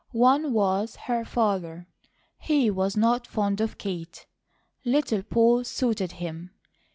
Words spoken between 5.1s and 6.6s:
Poll suited him.